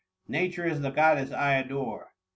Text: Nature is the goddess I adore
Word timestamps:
Nature 0.27 0.65
is 0.65 0.81
the 0.81 0.89
goddess 0.89 1.29
I 1.31 1.53
adore 1.53 2.15